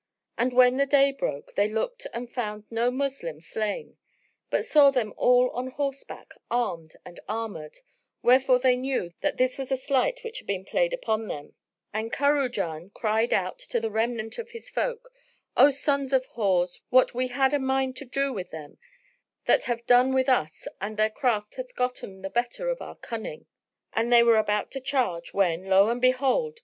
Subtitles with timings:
[0.35, 3.97] And when the day broke, they looked and found no Moslem slain,
[4.49, 7.77] but saw them all on horseback, armed and armoured;
[8.23, 11.53] wherefore they knew that this was a sleight which had been played upon them,
[11.93, 15.13] and Kurajan cried out to the remnant of his folk,
[15.55, 18.79] "O sons of whores, what we had a mind to do with them,
[19.45, 22.95] that have they done with us and their craft hath gotten the better of our
[22.95, 23.45] cunning."
[23.93, 26.59] And they were about to charge when, lo and behold!